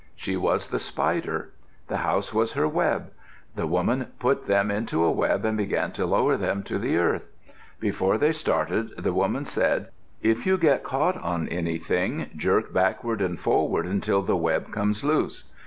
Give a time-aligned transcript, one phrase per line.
[0.15, 1.51] She was the spider.
[1.87, 3.11] The house was her web.
[3.55, 7.27] The woman put them into a web and began to lower them to the earth.
[7.79, 9.89] Before they started, the woman said,
[10.23, 15.43] "If you get caught on anything, jerk backward and forward until the web comes loose."